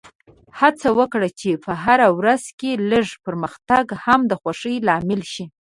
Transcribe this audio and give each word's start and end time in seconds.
هڅه 0.59 0.87
وکړه 0.99 1.29
چې 1.39 1.49
په 1.63 1.71
هره 1.83 2.07
ورځ 2.19 2.43
کې 2.59 2.71
لږ 2.91 3.07
پرمختګ 3.25 3.85
هم 4.05 4.19
د 4.31 4.31
خوښۍ 4.41 4.75
لامل 4.87 5.21
شي. 5.33 5.45